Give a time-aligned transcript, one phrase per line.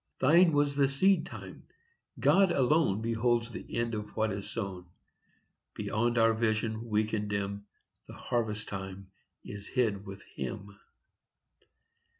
[0.19, 1.67] Thine was the seed time:
[2.19, 4.87] God alone Beholds the end of what is sown;
[5.75, 7.67] Beyond our vision, weak and dim,
[8.07, 9.11] The harvest time
[9.45, 10.75] is hid with Him.